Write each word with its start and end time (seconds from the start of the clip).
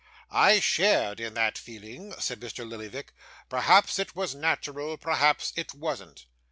'I 0.31 0.61
shared 0.61 1.19
in 1.19 1.35
that 1.35 1.59
feeling,' 1.59 2.19
said 2.19 2.39
Mr. 2.39 2.67
Lillyvick: 2.67 3.13
'perhaps 3.49 3.99
it 3.99 4.15
was 4.15 4.33
natural; 4.33 4.97
perhaps 4.97 5.53
it 5.55 5.75
wasn't. 5.75 6.25